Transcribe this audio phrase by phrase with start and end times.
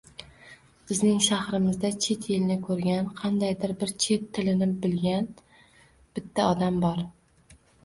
[0.91, 5.31] Bizning shahrimizda chet elni koʻrgan, qandaydir bir chet tilni bilgan
[6.19, 7.07] bitta odam bor